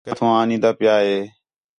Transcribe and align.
کِتّھوں 0.05 0.29
آ 0.35 0.39
آنین٘دا 0.41 0.71
پِیا 0.79 0.95
ہِے 1.05 1.17